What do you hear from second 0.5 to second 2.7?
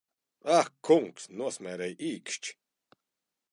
Ak kungs, nosmērēju īkšķi!